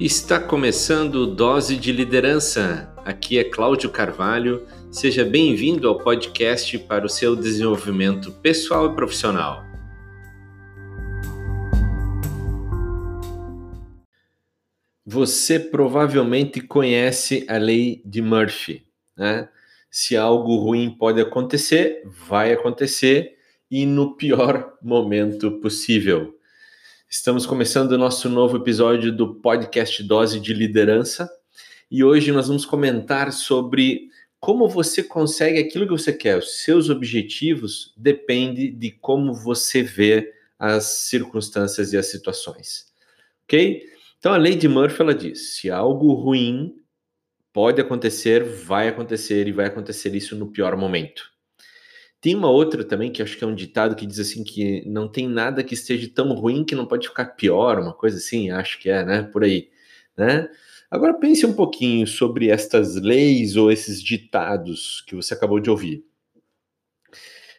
Está 0.00 0.40
começando 0.40 1.26
Dose 1.26 1.76
de 1.76 1.92
Liderança. 1.92 2.90
Aqui 3.04 3.38
é 3.38 3.44
Cláudio 3.44 3.90
Carvalho. 3.90 4.66
Seja 4.90 5.26
bem-vindo 5.26 5.86
ao 5.86 5.98
podcast 5.98 6.78
para 6.78 7.04
o 7.04 7.08
seu 7.08 7.36
desenvolvimento 7.36 8.32
pessoal 8.32 8.90
e 8.90 8.94
profissional. 8.94 9.62
Você 15.04 15.60
provavelmente 15.60 16.62
conhece 16.62 17.44
a 17.46 17.58
lei 17.58 18.00
de 18.02 18.22
Murphy, 18.22 18.86
né? 19.14 19.50
Se 19.90 20.16
algo 20.16 20.56
ruim 20.56 20.96
pode 20.98 21.20
acontecer, 21.20 22.04
vai 22.06 22.54
acontecer 22.54 23.36
e 23.70 23.84
no 23.84 24.16
pior 24.16 24.78
momento 24.82 25.60
possível. 25.60 26.39
Estamos 27.12 27.44
começando 27.44 27.90
o 27.90 27.98
nosso 27.98 28.28
novo 28.28 28.58
episódio 28.58 29.10
do 29.10 29.34
podcast 29.34 30.00
Dose 30.04 30.38
de 30.38 30.54
Liderança 30.54 31.28
e 31.90 32.04
hoje 32.04 32.30
nós 32.30 32.46
vamos 32.46 32.64
comentar 32.64 33.32
sobre 33.32 34.08
como 34.38 34.68
você 34.68 35.02
consegue 35.02 35.58
aquilo 35.58 35.86
que 35.86 35.90
você 35.90 36.12
quer. 36.12 36.38
Os 36.38 36.62
seus 36.62 36.88
objetivos 36.88 37.92
dependem 37.96 38.78
de 38.78 38.92
como 38.92 39.34
você 39.34 39.82
vê 39.82 40.32
as 40.56 40.84
circunstâncias 40.84 41.92
e 41.92 41.96
as 41.96 42.06
situações. 42.06 42.86
Ok? 43.42 43.82
Então 44.16 44.32
a 44.32 44.36
lei 44.36 44.54
de 44.54 44.68
Murphy 44.68 45.02
ela 45.02 45.14
diz: 45.14 45.56
se 45.56 45.68
algo 45.68 46.12
ruim 46.12 46.76
pode 47.52 47.80
acontecer, 47.80 48.44
vai 48.44 48.86
acontecer 48.86 49.48
e 49.48 49.52
vai 49.52 49.66
acontecer 49.66 50.14
isso 50.14 50.36
no 50.36 50.52
pior 50.52 50.76
momento. 50.76 51.24
Tem 52.20 52.34
uma 52.34 52.50
outra 52.50 52.84
também 52.84 53.10
que 53.10 53.22
acho 53.22 53.38
que 53.38 53.44
é 53.44 53.46
um 53.46 53.54
ditado 53.54 53.96
que 53.96 54.06
diz 54.06 54.18
assim 54.18 54.44
que 54.44 54.86
não 54.86 55.08
tem 55.08 55.26
nada 55.26 55.64
que 55.64 55.72
esteja 55.74 56.08
tão 56.14 56.34
ruim 56.34 56.64
que 56.64 56.74
não 56.74 56.86
pode 56.86 57.08
ficar 57.08 57.24
pior, 57.24 57.78
uma 57.80 57.94
coisa 57.94 58.18
assim, 58.18 58.50
acho 58.50 58.78
que 58.78 58.90
é, 58.90 59.04
né? 59.04 59.22
Por 59.22 59.42
aí, 59.42 59.70
né? 60.16 60.48
Agora 60.90 61.14
pense 61.14 61.46
um 61.46 61.54
pouquinho 61.54 62.06
sobre 62.06 62.50
estas 62.50 62.96
leis 62.96 63.56
ou 63.56 63.70
esses 63.72 64.02
ditados 64.02 65.02
que 65.06 65.14
você 65.14 65.32
acabou 65.32 65.60
de 65.60 65.70
ouvir. 65.70 66.04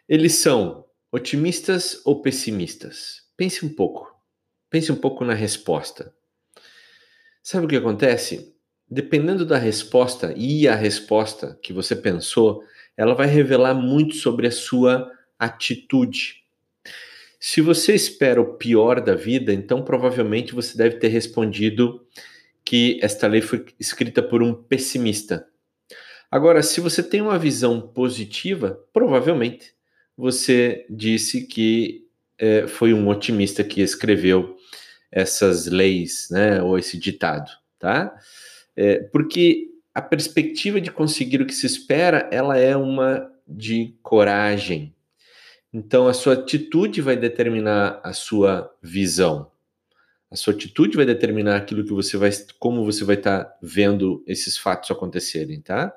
Eles 0.07 0.33
são 0.35 0.85
otimistas 1.11 2.01
ou 2.05 2.21
pessimistas? 2.21 3.21
Pense 3.37 3.65
um 3.65 3.69
pouco. 3.73 4.13
Pense 4.69 4.91
um 4.91 4.95
pouco 4.95 5.25
na 5.25 5.33
resposta. 5.33 6.13
Sabe 7.41 7.65
o 7.65 7.69
que 7.69 7.77
acontece? 7.77 8.53
Dependendo 8.89 9.45
da 9.45 9.57
resposta 9.57 10.33
e 10.35 10.67
a 10.67 10.75
resposta 10.75 11.57
que 11.63 11.73
você 11.73 11.95
pensou, 11.95 12.61
ela 12.97 13.13
vai 13.13 13.27
revelar 13.27 13.73
muito 13.73 14.15
sobre 14.15 14.47
a 14.47 14.51
sua 14.51 15.11
atitude. 15.39 16.43
Se 17.39 17.59
você 17.59 17.95
espera 17.95 18.39
o 18.39 18.53
pior 18.55 19.01
da 19.01 19.15
vida, 19.15 19.51
então 19.51 19.83
provavelmente 19.83 20.53
você 20.53 20.77
deve 20.77 20.97
ter 20.97 21.07
respondido 21.07 22.05
que 22.63 22.99
esta 23.01 23.27
lei 23.27 23.41
foi 23.41 23.65
escrita 23.79 24.21
por 24.21 24.43
um 24.43 24.53
pessimista. 24.53 25.47
Agora, 26.29 26.61
se 26.61 26.79
você 26.79 27.01
tem 27.01 27.19
uma 27.19 27.39
visão 27.39 27.81
positiva, 27.81 28.79
provavelmente 28.93 29.73
você 30.15 30.85
disse 30.89 31.47
que 31.47 32.07
é, 32.37 32.67
foi 32.67 32.93
um 32.93 33.07
otimista 33.09 33.63
que 33.63 33.81
escreveu 33.81 34.55
essas 35.11 35.67
leis, 35.67 36.27
né, 36.31 36.61
ou 36.61 36.77
esse 36.77 36.97
ditado, 36.97 37.51
tá? 37.77 38.15
É, 38.75 38.99
porque 39.11 39.67
a 39.93 40.01
perspectiva 40.01 40.79
de 40.79 40.91
conseguir 40.91 41.41
o 41.41 41.45
que 41.45 41.53
se 41.53 41.65
espera, 41.65 42.29
ela 42.31 42.57
é 42.57 42.75
uma 42.75 43.29
de 43.47 43.95
coragem. 44.01 44.95
Então, 45.73 46.07
a 46.07 46.13
sua 46.13 46.33
atitude 46.33 47.01
vai 47.01 47.15
determinar 47.15 47.99
a 48.03 48.13
sua 48.13 48.73
visão. 48.81 49.51
A 50.29 50.35
sua 50.35 50.53
atitude 50.53 50.95
vai 50.95 51.05
determinar 51.05 51.57
aquilo 51.57 51.83
que 51.83 51.93
você 51.93 52.15
vai, 52.15 52.29
como 52.57 52.85
você 52.85 53.03
vai 53.03 53.15
estar 53.15 53.43
tá 53.43 53.57
vendo 53.61 54.23
esses 54.25 54.57
fatos 54.57 54.89
acontecerem, 54.91 55.59
tá? 55.59 55.93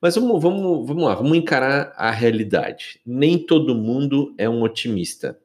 Mas 0.00 0.14
vamos, 0.16 0.40
vamos, 0.42 0.86
vamos 0.86 1.04
lá, 1.04 1.14
vamos 1.14 1.36
encarar 1.36 1.92
a 1.96 2.10
realidade. 2.10 3.00
Nem 3.06 3.38
todo 3.38 3.74
mundo 3.74 4.34
é 4.38 4.48
um 4.48 4.62
otimista. 4.62 5.38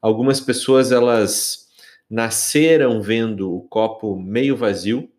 Algumas 0.00 0.40
pessoas 0.40 0.92
elas 0.92 1.68
nasceram 2.08 3.02
vendo 3.02 3.54
o 3.54 3.62
copo 3.62 4.18
meio 4.18 4.56
vazio 4.56 5.10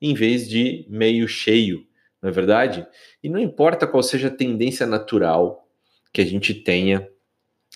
em 0.00 0.14
vez 0.14 0.48
de 0.48 0.86
meio 0.88 1.26
cheio, 1.26 1.86
não 2.22 2.30
é 2.30 2.32
verdade? 2.32 2.86
E 3.22 3.28
não 3.28 3.38
importa 3.38 3.86
qual 3.86 4.02
seja 4.02 4.28
a 4.28 4.34
tendência 4.34 4.86
natural 4.86 5.68
que 6.12 6.20
a 6.20 6.24
gente 6.24 6.54
tenha, 6.54 7.08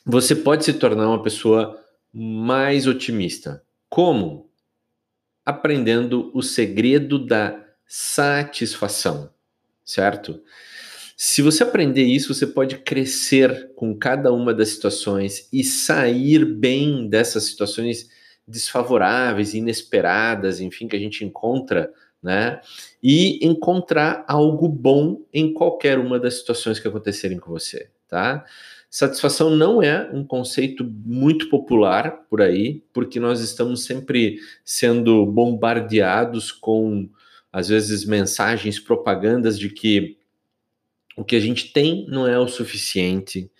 você 0.05 0.34
pode 0.34 0.65
se 0.65 0.72
tornar 0.75 1.09
uma 1.09 1.22
pessoa 1.22 1.81
mais 2.12 2.87
otimista. 2.87 3.62
Como? 3.88 4.50
Aprendendo 5.44 6.31
o 6.34 6.43
segredo 6.43 7.25
da 7.25 7.65
satisfação, 7.87 9.31
certo? 9.84 10.41
Se 11.16 11.41
você 11.41 11.62
aprender 11.62 12.03
isso, 12.03 12.34
você 12.34 12.47
pode 12.47 12.78
crescer 12.78 13.72
com 13.77 13.97
cada 13.97 14.32
uma 14.32 14.53
das 14.53 14.71
situações 14.71 15.49
e 15.53 15.62
sair 15.62 16.44
bem 16.44 17.09
dessas 17.09 17.44
situações 17.44 18.09
desfavoráveis, 18.47 19.55
inesperadas, 19.55 20.61
enfim, 20.61 20.88
que 20.88 20.97
a 20.97 20.99
gente 20.99 21.25
encontra 21.25 21.93
né? 22.22 22.60
E 23.03 23.44
encontrar 23.44 24.25
algo 24.28 24.69
bom 24.69 25.22
em 25.33 25.53
qualquer 25.53 25.99
uma 25.99 26.21
das 26.21 26.34
situações 26.38 26.78
que 26.78 26.87
acontecerem 26.87 27.38
com 27.38 27.50
você, 27.50 27.91
tá? 28.06 28.44
Satisfação 28.88 29.49
não 29.49 29.83
é 29.83 30.10
um 30.12 30.22
conceito 30.22 30.84
muito 30.84 31.49
popular 31.49 32.27
por 32.28 32.43
aí, 32.43 32.84
porque 32.93 33.19
nós 33.19 33.41
estamos 33.41 33.84
sempre 33.84 34.38
sendo 34.65 35.25
bombardeados 35.25 36.53
com, 36.53 37.09
às 37.50 37.69
vezes, 37.69 38.05
mensagens, 38.05 38.78
propagandas 38.78 39.59
de 39.59 39.71
que 39.71 40.19
o 41.16 41.25
que 41.25 41.37
a 41.37 41.41
gente 41.41 41.72
tem 41.72 42.06
não 42.09 42.27
é 42.28 42.38
o 42.38 42.47
suficiente, 42.47 43.50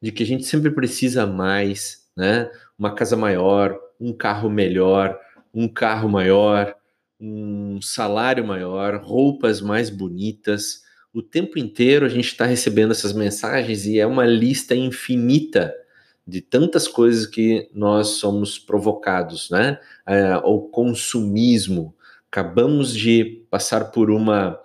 de 0.00 0.10
que 0.10 0.24
a 0.24 0.26
gente 0.26 0.44
sempre 0.44 0.70
precisa 0.72 1.26
mais, 1.26 2.08
né? 2.16 2.50
Uma 2.76 2.92
casa 2.92 3.16
maior, 3.16 3.78
um 4.00 4.12
carro 4.12 4.50
melhor, 4.50 5.16
um 5.54 5.68
carro 5.68 6.08
maior, 6.08 6.74
um 7.24 7.80
salário 7.80 8.44
maior, 8.44 9.00
roupas 9.00 9.60
mais 9.60 9.88
bonitas. 9.88 10.82
O 11.14 11.22
tempo 11.22 11.56
inteiro 11.56 12.04
a 12.04 12.08
gente 12.08 12.26
está 12.26 12.44
recebendo 12.44 12.90
essas 12.90 13.12
mensagens 13.12 13.86
e 13.86 14.00
é 14.00 14.06
uma 14.06 14.26
lista 14.26 14.74
infinita 14.74 15.72
de 16.26 16.40
tantas 16.40 16.88
coisas 16.88 17.24
que 17.24 17.70
nós 17.72 18.08
somos 18.08 18.58
provocados, 18.58 19.50
né? 19.50 19.78
É, 20.04 20.36
o 20.38 20.62
consumismo. 20.62 21.94
Acabamos 22.28 22.92
de 22.92 23.44
passar 23.48 23.92
por 23.92 24.10
uma 24.10 24.58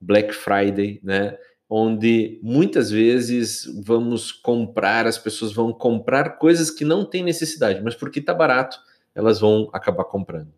Black 0.00 0.32
Friday, 0.34 1.00
né? 1.02 1.36
Onde 1.68 2.40
muitas 2.42 2.90
vezes 2.90 3.66
vamos 3.84 4.32
comprar, 4.32 5.06
as 5.06 5.18
pessoas 5.18 5.52
vão 5.52 5.74
comprar 5.74 6.38
coisas 6.38 6.70
que 6.70 6.84
não 6.84 7.04
têm 7.04 7.22
necessidade, 7.22 7.82
mas 7.82 7.94
porque 7.94 8.20
está 8.20 8.32
barato, 8.32 8.78
elas 9.14 9.40
vão 9.40 9.68
acabar 9.74 10.04
comprando. 10.04 10.52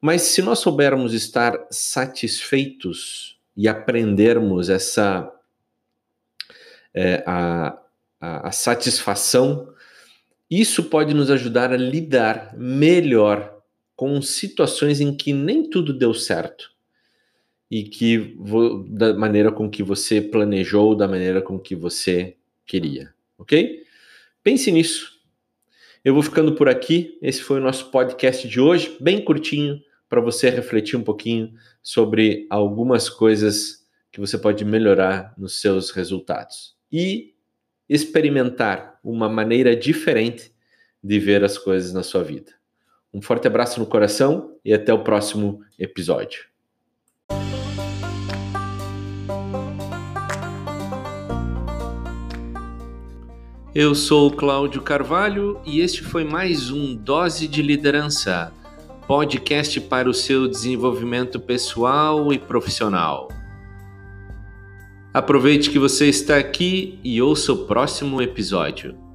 Mas 0.00 0.22
se 0.22 0.42
nós 0.42 0.60
soubermos 0.60 1.12
estar 1.12 1.66
satisfeitos 1.70 3.38
e 3.56 3.66
aprendermos 3.66 4.68
essa 4.68 5.32
é, 6.94 7.22
a, 7.26 7.78
a, 8.20 8.48
a 8.48 8.52
satisfação, 8.52 9.72
isso 10.50 10.84
pode 10.84 11.12
nos 11.12 11.30
ajudar 11.30 11.72
a 11.72 11.76
lidar 11.76 12.56
melhor 12.56 13.58
com 13.96 14.22
situações 14.22 15.00
em 15.00 15.14
que 15.14 15.32
nem 15.32 15.68
tudo 15.68 15.92
deu 15.92 16.14
certo 16.14 16.70
e 17.70 17.82
que 17.82 18.36
da 18.88 19.12
maneira 19.12 19.52
com 19.52 19.68
que 19.68 19.82
você 19.82 20.20
planejou, 20.20 20.94
da 20.94 21.06
maneira 21.06 21.42
com 21.42 21.58
que 21.58 21.74
você 21.74 22.36
queria, 22.64 23.12
ok? 23.36 23.82
Pense 24.42 24.70
nisso. 24.70 25.18
Eu 26.04 26.14
vou 26.14 26.22
ficando 26.22 26.54
por 26.54 26.68
aqui. 26.68 27.18
Esse 27.20 27.42
foi 27.42 27.58
o 27.58 27.62
nosso 27.62 27.90
podcast 27.90 28.48
de 28.48 28.60
hoje, 28.60 28.96
bem 29.00 29.22
curtinho, 29.22 29.82
para 30.08 30.20
você 30.20 30.48
refletir 30.48 30.96
um 30.96 31.02
pouquinho 31.02 31.52
sobre 31.82 32.46
algumas 32.48 33.08
coisas 33.08 33.86
que 34.10 34.20
você 34.20 34.38
pode 34.38 34.64
melhorar 34.64 35.34
nos 35.36 35.60
seus 35.60 35.90
resultados 35.90 36.74
e 36.90 37.34
experimentar 37.88 38.98
uma 39.04 39.28
maneira 39.28 39.76
diferente 39.76 40.52
de 41.02 41.18
ver 41.18 41.44
as 41.44 41.58
coisas 41.58 41.92
na 41.92 42.02
sua 42.02 42.24
vida. 42.24 42.52
Um 43.12 43.22
forte 43.22 43.46
abraço 43.46 43.80
no 43.80 43.86
coração 43.86 44.56
e 44.64 44.72
até 44.72 44.92
o 44.92 45.02
próximo 45.02 45.60
episódio. 45.78 46.46
Eu 53.74 53.94
sou 53.94 54.30
Cláudio 54.30 54.82
Carvalho 54.82 55.60
e 55.64 55.80
este 55.80 56.02
foi 56.02 56.24
mais 56.24 56.70
um 56.70 56.96
Dose 56.96 57.46
de 57.46 57.62
Liderança 57.62 58.52
podcast 59.08 59.80
para 59.80 60.06
o 60.06 60.12
seu 60.12 60.46
desenvolvimento 60.46 61.40
pessoal 61.40 62.30
e 62.30 62.38
profissional. 62.38 63.28
Aproveite 65.14 65.70
que 65.70 65.78
você 65.78 66.10
está 66.10 66.36
aqui 66.36 67.00
e 67.02 67.22
ouça 67.22 67.54
o 67.54 67.64
próximo 67.64 68.20
episódio. 68.20 69.07